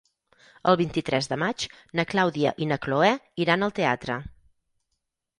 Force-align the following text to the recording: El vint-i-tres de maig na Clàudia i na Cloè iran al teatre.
El 0.69 0.75
vint-i-tres 0.79 1.27
de 1.33 1.37
maig 1.41 1.65
na 1.99 2.05
Clàudia 2.13 2.53
i 2.65 2.69
na 2.71 2.77
Cloè 2.85 3.11
iran 3.43 3.67
al 3.67 3.75
teatre. 3.81 4.17